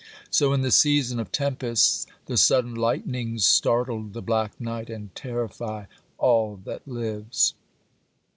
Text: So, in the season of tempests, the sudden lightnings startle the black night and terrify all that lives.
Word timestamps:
So, 0.31 0.51
in 0.51 0.63
the 0.63 0.71
season 0.71 1.19
of 1.19 1.31
tempests, 1.31 2.07
the 2.25 2.35
sudden 2.35 2.73
lightnings 2.73 3.45
startle 3.45 4.01
the 4.01 4.23
black 4.23 4.59
night 4.59 4.89
and 4.89 5.13
terrify 5.13 5.85
all 6.17 6.59
that 6.65 6.87
lives. 6.87 7.53